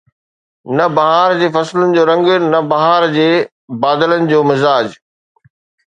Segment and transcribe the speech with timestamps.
[0.77, 3.29] نه بهار جي فصل جو رنگ، نه بهار جي
[3.81, 4.87] بادلن جو مزاج